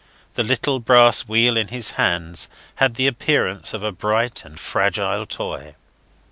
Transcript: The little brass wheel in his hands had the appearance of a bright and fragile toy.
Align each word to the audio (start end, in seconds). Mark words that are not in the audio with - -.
The 0.33 0.41
little 0.41 0.79
brass 0.79 1.27
wheel 1.27 1.55
in 1.55 1.67
his 1.67 1.91
hands 1.91 2.49
had 2.77 2.95
the 2.95 3.05
appearance 3.05 3.71
of 3.71 3.83
a 3.83 3.91
bright 3.91 4.43
and 4.43 4.59
fragile 4.59 5.27
toy. 5.27 5.75